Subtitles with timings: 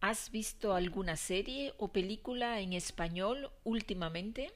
[0.00, 4.50] ¿Has visto alguna serie o película en español últimamente?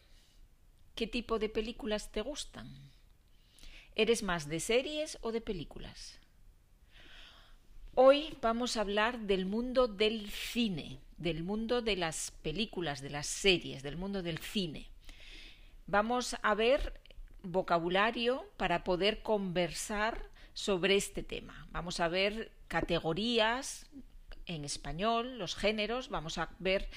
[0.95, 2.67] ¿Qué tipo de películas te gustan?
[3.95, 6.19] ¿Eres más de series o de películas?
[7.95, 13.27] Hoy vamos a hablar del mundo del cine, del mundo de las películas, de las
[13.27, 14.89] series, del mundo del cine.
[15.87, 16.99] Vamos a ver
[17.43, 21.69] vocabulario para poder conversar sobre este tema.
[21.71, 23.87] Vamos a ver categorías
[24.47, 26.89] en español, los géneros, vamos a ver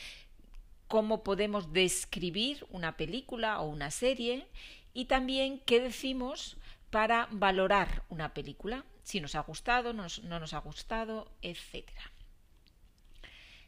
[0.88, 4.48] cómo podemos describir una película o una serie
[4.94, 6.58] y también qué decimos
[6.90, 11.90] para valorar una película, si nos ha gustado, no nos, ha gustado, etc.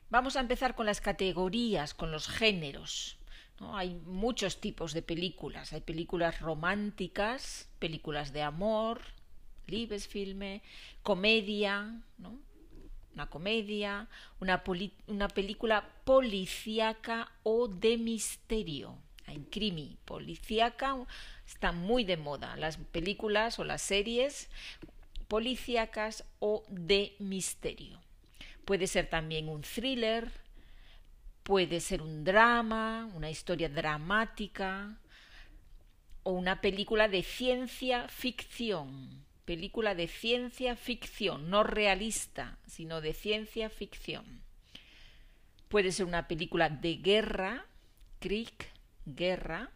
[0.10, 3.18] Vamos a empezar con las categorías, con los géneros.
[3.74, 5.74] Hay muchos tipos de películas.
[5.74, 9.02] Hay películas románticas, películas de amor,
[9.68, 10.64] Liebesfilme,
[11.04, 12.09] comedia, ¿no?
[13.14, 14.08] Una comedia,
[14.40, 14.64] una,
[15.08, 18.98] una película policíaca o de misterio.
[19.28, 20.96] En crimi, policíaca,
[21.46, 24.50] está muy de moda las películas o las series
[25.28, 28.02] policíacas o de misterio.
[28.66, 30.32] Puede ser también un thriller,
[31.44, 34.98] puede ser un drama, una historia dramática
[36.24, 43.72] o una película de ciencia ficción película de ciencia ficción, no realista, sino de ciencia
[43.72, 44.44] ficción.
[45.70, 47.66] Puede ser una película de guerra,
[48.20, 48.54] Krieg,
[49.08, 49.72] guerra,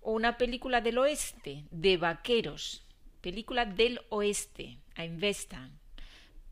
[0.00, 2.84] o una película del oeste, de vaqueros,
[3.20, 5.68] película del oeste, a Investa,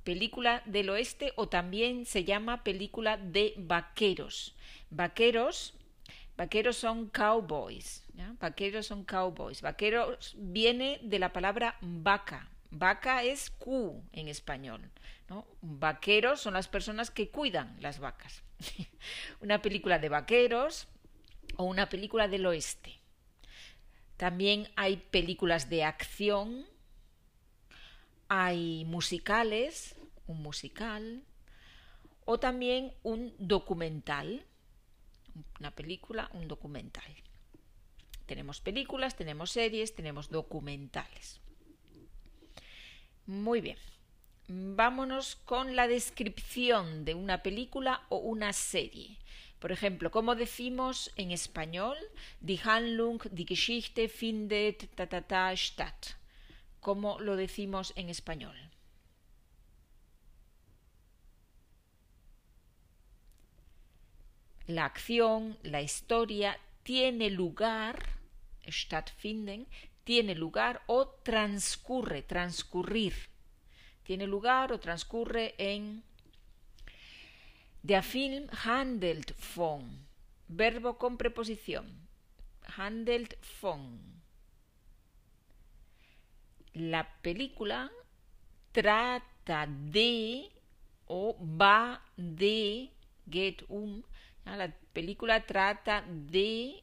[0.03, 4.57] película del oeste o también se llama película de vaqueros.
[4.91, 5.75] Vaqueros
[6.37, 8.05] Vaqueros son cowboys.
[8.41, 9.63] Vaqueros son cowboys.
[9.63, 12.49] Vaqueros viene de la palabra vaca.
[12.71, 14.91] Vaca es Q en español.
[15.61, 18.43] Vaqueros son las personas que cuidan las vacas.
[19.41, 20.89] una película de vaqueros
[21.57, 22.99] o una película del oeste.
[24.17, 26.67] También hay películas de acción,
[28.29, 29.97] hay musicales,
[30.27, 31.23] un musical,
[32.25, 34.45] o también un documental
[35.61, 37.11] una película, un documental.
[38.27, 41.41] Tenemos películas, tenemos series, tenemos documentales.
[43.27, 43.79] Muy bien.
[44.49, 49.19] Vámonos con la descripción de una película o una serie.
[49.59, 51.97] Por ejemplo, ¿cómo decimos en español?
[52.41, 56.19] Die Handlung, die Geschichte findet ta, ta, ta, statt.
[56.81, 58.55] ¿Cómo lo decimos en español?
[64.67, 68.07] La acción, la historia tiene lugar,
[68.67, 69.67] stattfinden,
[70.05, 73.15] tiene lugar o transcurre, transcurrir.
[74.03, 76.03] Tiene lugar o transcurre en
[77.83, 80.07] Der Film handelt von,
[80.49, 82.09] verbo con preposición,
[82.79, 84.01] handelt von.
[86.73, 87.91] La película
[88.73, 90.51] trata de
[91.07, 92.91] o va de,
[93.31, 94.03] get um,
[94.45, 96.83] la película trata de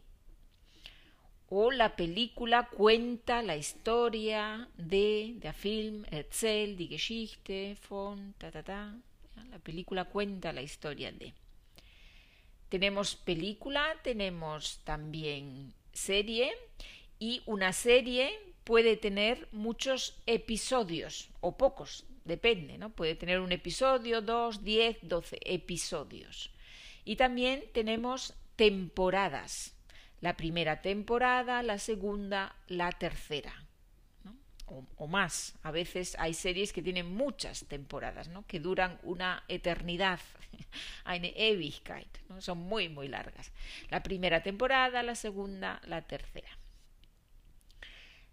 [1.49, 8.63] o la película cuenta la historia de, der Film erzählt die Geschichte von, ta, ta,
[8.63, 8.95] ta.
[9.49, 11.33] La película cuenta la historia de.
[12.69, 16.53] Tenemos película, tenemos también serie
[17.19, 18.31] y una serie
[18.63, 22.91] puede tener muchos episodios o pocos, depende, ¿no?
[22.91, 26.49] Puede tener un episodio, dos, diez, doce episodios.
[27.03, 29.75] Y también tenemos temporadas.
[30.19, 33.53] La primera temporada, la segunda, la tercera.
[34.97, 35.55] O, más.
[35.63, 38.45] A veces hay series que tienen muchas temporadas, ¿no?
[38.47, 40.21] que duran una eternidad,
[41.03, 42.07] eine Ewigkeit,
[42.39, 43.51] son muy, muy largas.
[43.89, 46.57] La primera temporada, la segunda, la tercera.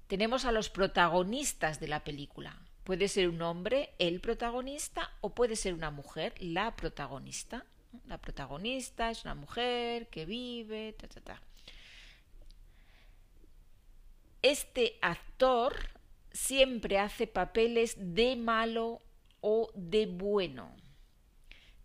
[0.06, 2.56] Tenemos a los protagonistas de la película.
[2.84, 7.66] Puede ser un hombre, el protagonista, o puede ser una mujer, la protagonista.
[8.06, 11.42] La protagonista es una mujer que vive, ta, ta, ta.
[14.42, 15.74] Este actor
[16.32, 19.00] siempre hace papeles de malo
[19.40, 20.74] o de bueno.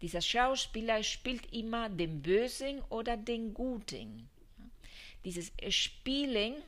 [0.02, 4.30] Dieser Schauspieler spielt immer den Bösen oder den Guten.
[5.24, 6.64] Dieses spielen,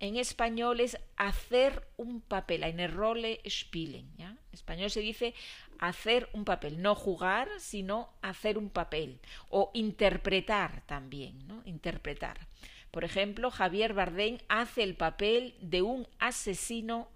[0.00, 4.10] en español es hacer un papel, eine Rolle spielen.
[4.18, 5.34] En español se dice
[5.78, 9.20] hacer un papel, no jugar, sino hacer un papel.
[9.50, 11.62] O interpretar también, ¿no?
[11.64, 12.48] Interpretar.
[12.90, 17.08] Por ejemplo, Javier Bardem hace el papel de un asesino.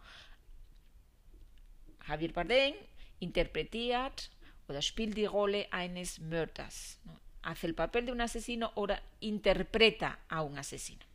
[2.00, 2.75] Javier Bardem
[3.19, 4.31] interpretiert
[4.69, 6.99] oder spielt die Rolle eines Mörders.
[7.46, 8.88] Hace el papel de un asesino o
[9.20, 11.06] interpreta a un asesino.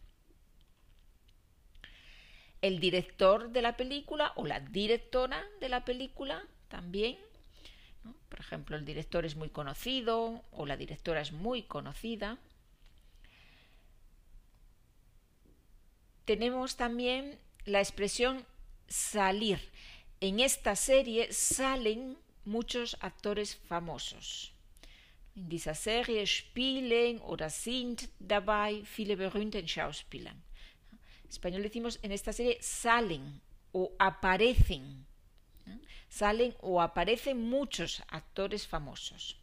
[2.62, 7.18] El director de la película o la directora de la película también.
[8.30, 12.38] Por ejemplo, el director es muy conocido o la directora es muy conocida.
[16.24, 18.46] Tenemos también la expresión
[18.88, 19.60] salir.
[20.22, 24.54] En esta serie salen muchos actores famosos.
[25.36, 30.36] In dieser Serie spielen oder sind dabei viele berühmte Schauspieler.
[31.24, 33.42] En español decimos en esta serie salen
[33.72, 35.06] o aparecen.
[36.10, 39.38] Salen o aparecen muchos actores famosos.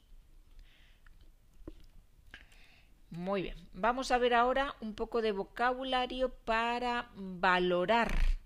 [3.11, 8.38] Muy bien, vamos a ver ahora un poco de vocabulario para valorar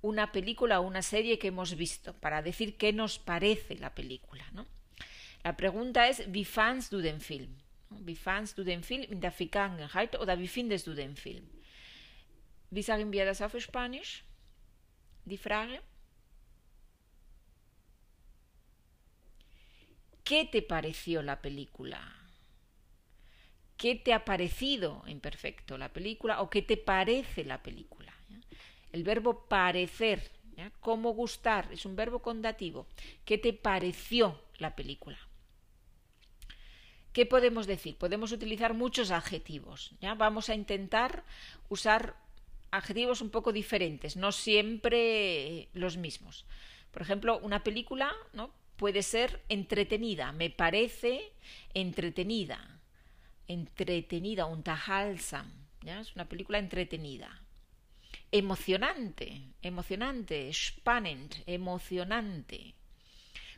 [0.00, 4.44] una película o una serie que hemos visto, para decir qué nos parece la película.
[4.52, 4.66] ¿no?
[5.44, 7.56] La pregunta es, wie fandst du den Film?
[7.90, 11.48] Wie fandst du den Film in der Vergangenheit oder wie findest du den Film?
[12.70, 14.24] Wie sagen wir das auf Spanisch?
[15.24, 15.80] Die Frage.
[20.24, 22.00] ¿Qué te pareció la película?
[23.76, 28.12] ¿Qué te ha parecido en perfecto la película o qué te parece la película?
[28.90, 30.30] El verbo parecer,
[30.80, 31.68] ¿cómo gustar?
[31.72, 32.86] Es un verbo condativo.
[33.24, 35.18] ¿Qué te pareció la película?
[37.16, 37.96] ¿Qué podemos decir?
[37.96, 39.92] Podemos utilizar muchos adjetivos.
[40.02, 40.14] ¿ya?
[40.14, 41.24] Vamos a intentar
[41.70, 42.14] usar
[42.70, 46.44] adjetivos un poco diferentes, no siempre los mismos.
[46.90, 48.50] Por ejemplo, una película ¿no?
[48.76, 51.32] puede ser entretenida, me parece
[51.72, 52.82] entretenida,
[53.48, 56.00] entretenida, unterhaltsam, ¿ya?
[56.00, 57.40] es una película entretenida
[58.30, 62.74] emocionante, emocionante, spannend, emocionante.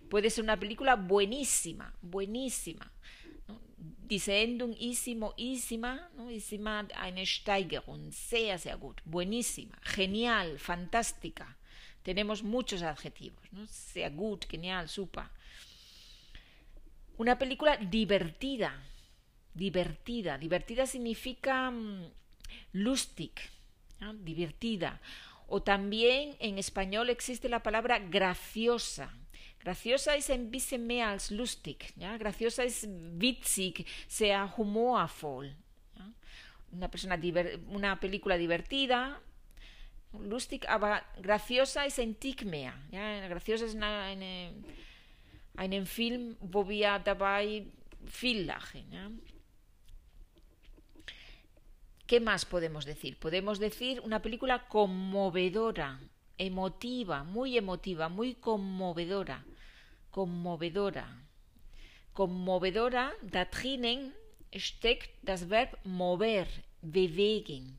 [0.09, 2.93] Puede ser una película buenísima, buenísima.
[4.09, 4.15] ¿No?
[4.15, 6.31] Diese Endung ísimo, ísima, ¿no?
[6.31, 11.57] ísima, eine Steigerung, sehr, sehr gut, buenísima, genial, fantástica.
[12.03, 13.67] Tenemos muchos adjetivos, ¿no?
[13.67, 15.25] Sehr gut, genial, super.
[17.19, 18.73] Una película divertida,
[19.53, 20.39] divertida.
[20.39, 22.11] Divertida significa mm,
[22.73, 23.33] lustig,
[24.25, 25.01] divertida.
[25.49, 29.13] O también en español existe la palabra graciosa.
[29.69, 31.93] Graciosa es ein bisschen mehr als lustig.
[31.97, 32.17] ¿ya?
[32.17, 32.89] Graciosa es
[33.19, 35.55] witzig, sea humorvoll.
[36.73, 37.19] Una, persona
[37.69, 39.21] una película divertida,
[40.13, 42.73] lustig, aber graciosa es ein Tick mehr.
[43.29, 44.55] Graciosa es eine,
[45.57, 47.67] einen Film, wo wir dabei
[48.07, 49.21] viel lachen.
[52.07, 53.19] ¿Qué más podemos decir?
[53.19, 56.01] Podemos decir una película conmovedora,
[56.39, 59.45] emotiva, muy emotiva, muy conmovedora,
[60.19, 61.07] conmovedora.
[62.13, 64.13] Conmovedora, da drinnen
[64.57, 66.47] steckt das Verb mover,
[66.83, 67.79] bewegen.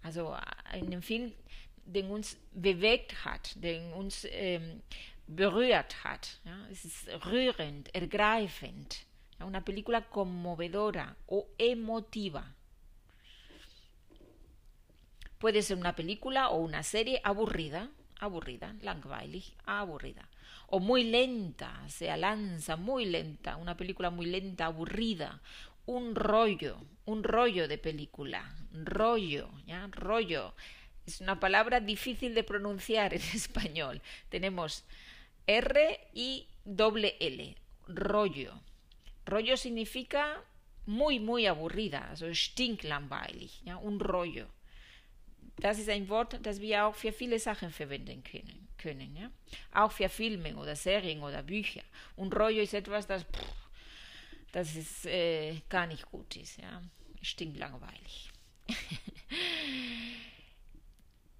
[0.00, 0.36] Also
[0.70, 1.32] einen Film,
[1.84, 4.82] den uns bewegt hat, den uns ähm,
[5.26, 6.38] berührt hat.
[6.44, 6.68] Ja?
[6.70, 9.04] Es ist rührend, ergreifend.
[9.40, 9.46] Ja?
[9.46, 12.44] Una película conmovedora o emotiva.
[15.40, 17.88] Puede ser una película o una serie aburrida,
[18.22, 20.28] aburrida, langweilig, aburrida.
[20.68, 25.40] O muy lenta, se lanza muy lenta, una película muy lenta, aburrida.
[25.84, 29.88] Un rollo, un rollo de película, rollo, ¿ya?
[29.90, 30.54] Rollo.
[31.04, 34.00] Es una palabra difícil de pronunciar en español.
[34.28, 34.84] Tenemos
[35.46, 37.56] R y doble L,
[37.88, 38.54] rollo.
[39.26, 40.40] Rollo significa
[40.86, 43.76] muy, muy aburrida, so stinklangweilig, ¿ya?
[43.76, 44.46] un rollo.
[45.56, 48.68] Das ist ein Wort, das wir auch für viele Sachen verwenden können.
[48.78, 49.30] können ja?
[49.72, 51.82] Auch für Filme oder Serien oder Bücher.
[52.16, 53.54] Und Rollo ist etwas, das, pff,
[54.50, 56.58] das ist, äh, gar nicht gut ist.
[56.58, 56.82] Ja?
[57.20, 58.30] Stinkt langweilig.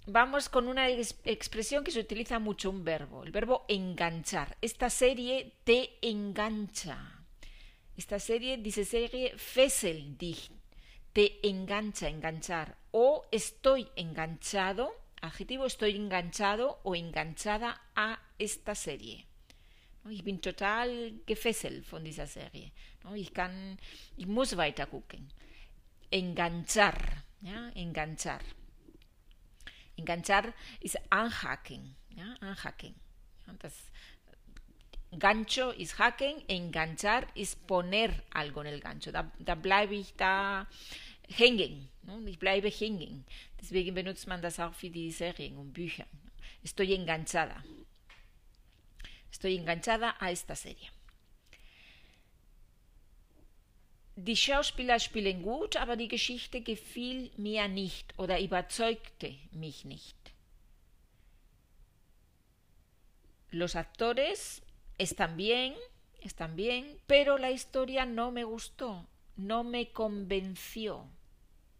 [0.06, 4.56] Vamos con una expresión que se utiliza mucho, un verbo, el verbo enganchar.
[4.60, 7.24] Esta serie te engancha.
[7.96, 10.50] Esta serie, dice serie, fesel dich,
[11.12, 19.26] te engancha, enganchar o estoy enganchado, adjetivo estoy enganchado o enganchada a esta serie.
[20.10, 22.72] Ich bin total gefesselt von dieser Serie.
[23.14, 23.78] Ich kann,
[24.16, 25.28] ich muss weiter gucken.
[26.10, 26.98] Enganchar,
[27.74, 28.40] enganchar.
[29.96, 32.94] Enganchar ja, anhaken.
[33.60, 33.74] Das
[35.18, 39.12] gancho ist haken, enganchar ist poner algo en el gancho.
[39.12, 40.66] Da, da bleibe ich da
[41.28, 41.88] hängen.
[42.02, 42.22] Ne?
[42.26, 43.24] Ich bleibe hängen.
[43.60, 46.06] Deswegen benutzt man das auch für die Serien und Bücher.
[46.62, 47.62] Estoy enganchada.
[49.30, 50.90] Estoy enganchada a esta serie.
[54.14, 60.16] Die Schauspieler spielen gut, aber die Geschichte gefiel mir nicht oder überzeugte mich nicht.
[63.50, 64.62] Los actores
[64.98, 65.74] están bien,
[66.20, 71.06] están bien, pero la historia no me gustó, no me convenció.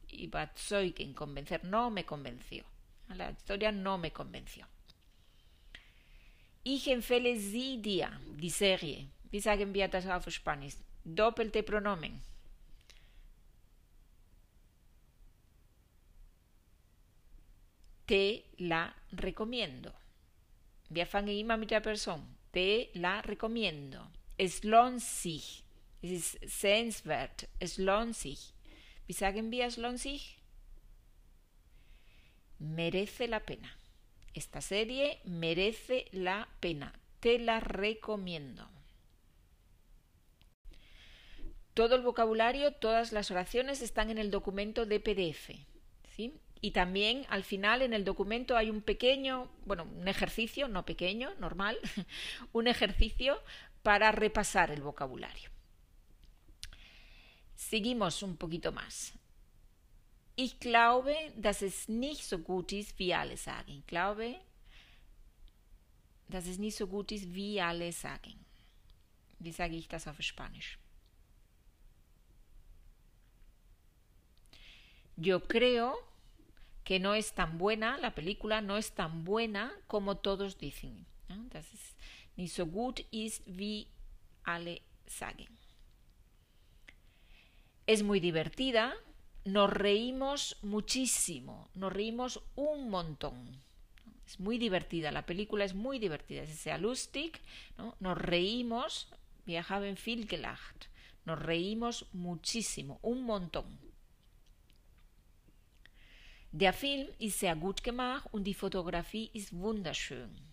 [0.09, 2.65] Überzeugen, convencer, no me convenció.
[3.09, 4.67] La historia no me convenció.
[6.65, 9.09] Ich empfehle sie dir, die Serie.
[9.31, 10.77] Wie sagen wir das auf Spanisch?
[11.05, 12.23] Doppelte Pronomen.
[18.07, 19.93] Te la recomiendo.
[20.91, 22.37] Wir fangen immer mit der Person.
[22.53, 24.07] Te la recomiendo.
[24.37, 25.65] Es lohnt sich.
[26.03, 27.49] Es ist sehenswert.
[27.61, 28.53] Es lohnt sich.
[29.07, 29.79] Wir es?
[32.59, 33.77] Merece la pena.
[34.35, 36.93] Esta serie merece la pena.
[37.21, 38.69] Te la recomiendo.
[41.75, 45.51] Todo el vocabulario, todas las oraciones están en el documento de PDF.
[46.17, 46.35] ¿sí?
[46.61, 51.35] Y también al final en el documento hay un pequeño, bueno, un ejercicio, no pequeño,
[51.39, 51.79] normal,
[52.53, 53.41] un ejercicio
[53.83, 55.52] para repasar el vocabulario.
[57.73, 59.15] Seguimos un poquito más.
[60.37, 63.79] Ich glaube, dass es nicht so gut ist, wie alle sagen.
[63.79, 64.37] Ich glaube,
[66.29, 68.45] dass es nicht so gut ist, wie alle sagen.
[69.39, 70.79] Wie sage ich das auf Spanisch?
[75.17, 75.95] Yo creo
[76.85, 81.07] que no es tan buena, la película no es tan buena como todos dicen.
[81.49, 81.97] Das ist
[82.37, 83.87] nicht so gut ist, wie
[84.45, 85.62] alle sagen.
[87.87, 88.95] Es muy divertida,
[89.45, 93.61] nos reímos muchísimo, nos reímos un montón.
[94.25, 97.41] Es muy divertida, la película es muy divertida, es sehr lustig,
[97.77, 97.97] ¿no?
[97.99, 99.09] nos reímos,
[99.47, 100.87] wir haben viel gelacht,
[101.25, 103.79] nos reímos muchísimo, un montón.
[106.53, 110.52] Der Film ist sehr gut gemacht und die Fotografie ist wunderschön.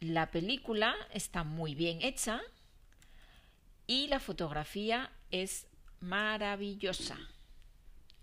[0.00, 2.40] La película está muy bien hecha
[3.86, 5.66] y la fotografía es
[6.00, 7.18] maravillosa.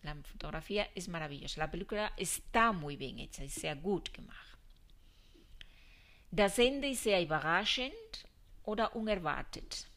[0.04, 1.60] La fotografía es maravillosa.
[1.60, 4.58] La película está muy bien hecha, ist sehr gut gemacht.
[6.32, 8.26] Das Ende ist sehr überraschend
[8.64, 9.88] oder unerwartet.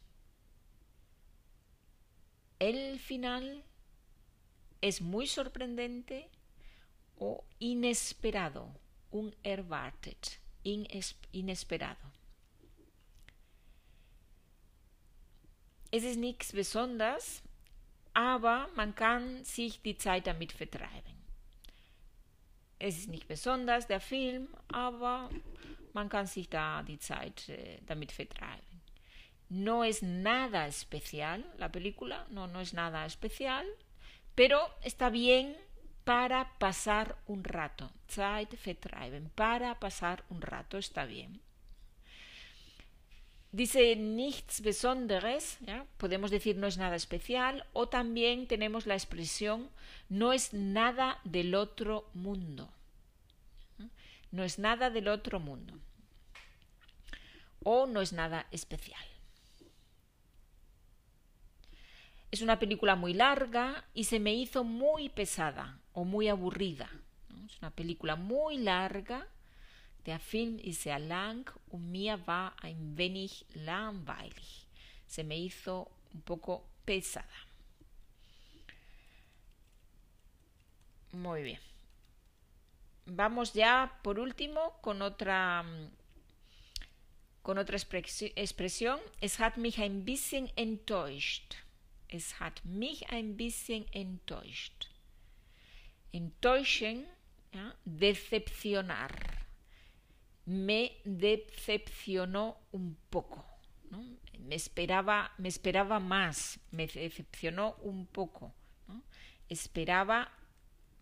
[2.58, 3.62] El final
[4.80, 6.28] es muy sorprendente
[7.18, 8.74] o inesperado,
[9.10, 10.40] unerwartet,
[11.32, 12.08] inesperado.
[15.90, 17.42] Es ist nichts Besonderes,
[18.12, 21.16] aber man kann sich die Zeit damit vertreiben.
[22.78, 25.30] Es ist nicht besonders der Film, aber
[25.92, 28.62] man kann sich da die Zeit eh, damit vertreiben.
[29.48, 33.64] No es nada especial la película, no, no es nada especial,
[34.36, 35.56] pero está bien
[36.08, 37.90] para pasar un rato.
[38.08, 41.42] Zeit vertreiben, para pasar un rato está bien.
[43.52, 45.58] Dice nichts Besonderes,
[45.98, 49.68] podemos decir no es nada especial, o también tenemos la expresión
[50.08, 52.70] no es nada del otro mundo.
[54.32, 55.74] No es nada del otro mundo.
[57.62, 59.04] O no es nada especial.
[62.30, 66.90] Es una película muy larga y se me hizo muy pesada o muy aburrida.
[67.46, 69.26] Es una película muy larga.
[70.04, 74.66] Der Film ist sehr lang und mir war ein wenig langweilig.
[75.06, 77.26] Se me hizo un poco pesada.
[81.12, 81.60] Muy bien.
[83.06, 85.64] Vamos ya por último con otra
[87.42, 89.00] con otra expresión.
[89.22, 91.54] Es hat mich ein bisschen enttäuscht.
[92.08, 94.88] Es hat mich ein bisschen enttäuscht.
[96.12, 97.06] Enttäuschen,
[97.52, 97.74] ¿ya?
[97.84, 99.12] decepcionar.
[100.46, 103.44] Me decepcionó un poco.
[103.90, 104.02] ¿no?
[104.38, 106.58] Me, esperaba, me esperaba más.
[106.70, 108.54] Me decepcionó un poco.
[108.86, 109.02] ¿no?
[109.50, 110.30] Esperaba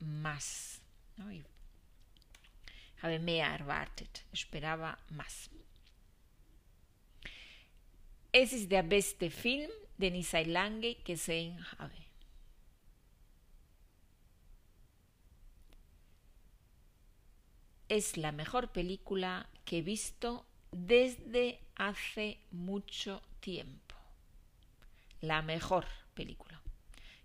[0.00, 0.82] más.
[1.16, 1.32] ¿no?
[1.32, 1.44] Y
[3.02, 4.25] habe mehr erwartet.
[4.32, 5.50] Esperaba más.
[8.32, 11.94] Es ist der beste Film, den ich seit lange gesehen habe.
[17.88, 23.94] Es la mejor película que he visto desde hace mucho tiempo.
[25.20, 26.60] La mejor película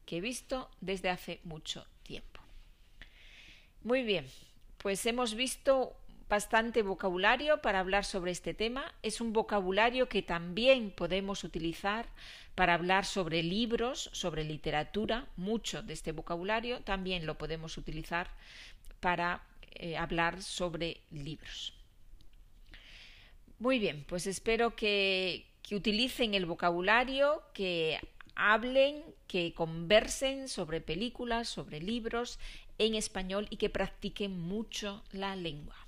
[0.05, 2.41] que he visto desde hace mucho tiempo.
[3.83, 4.27] Muy bien,
[4.77, 5.95] pues hemos visto
[6.31, 8.93] bastante vocabulario para hablar sobre este tema.
[9.03, 12.05] Es un vocabulario que también podemos utilizar
[12.55, 15.27] para hablar sobre libros, sobre literatura.
[15.35, 18.29] Mucho de este vocabulario también lo podemos utilizar
[19.01, 21.73] para eh, hablar sobre libros.
[23.59, 27.99] Muy bien, pues espero que, que utilicen el vocabulario, que
[28.35, 32.39] hablen, que conversen sobre películas, sobre libros
[32.77, 35.80] en español y que practiquen mucho la lengua.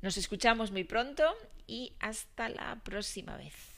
[0.00, 1.24] Nos escuchamos muy pronto
[1.66, 3.77] y hasta la próxima vez.